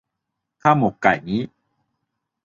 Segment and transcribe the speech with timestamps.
[0.61, 1.43] ข้าวหมกไก่งี้